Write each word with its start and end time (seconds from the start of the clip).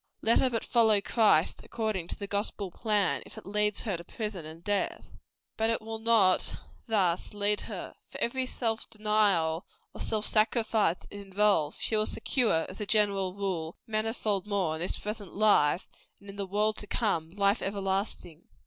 Let 0.23 0.39
her 0.39 0.49
but 0.49 0.65
follow 0.65 0.99
Christ 0.99 1.61
according 1.63 2.07
to 2.07 2.15
the 2.15 2.25
gospel 2.25 2.71
plan, 2.71 3.21
if 3.23 3.37
it 3.37 3.45
lead 3.45 3.77
her 3.81 3.97
to 3.97 4.03
prison 4.03 4.47
and 4.47 4.65
to 4.65 4.71
death. 4.71 5.11
But 5.57 5.69
it 5.69 5.79
will 5.79 5.99
not 5.99 6.55
thus 6.87 7.35
lead 7.35 7.61
her. 7.69 7.93
For 8.09 8.17
every 8.19 8.47
self 8.47 8.89
denial 8.89 9.63
or 9.93 10.01
self 10.01 10.25
sacrifice 10.25 11.05
it 11.11 11.15
involves, 11.21 11.77
she 11.79 11.95
will 11.95 12.07
secure, 12.07 12.65
as 12.67 12.81
a 12.81 12.87
general 12.87 13.35
rule, 13.35 13.75
manifold 13.85 14.47
more 14.47 14.73
in 14.73 14.81
this 14.81 14.97
present 14.97 15.35
life, 15.35 15.87
and 16.19 16.31
in 16.31 16.35
the 16.35 16.47
world 16.47 16.77
to 16.77 16.87
come, 16.87 17.29
life 17.29 17.61
everlasting. 17.61 18.47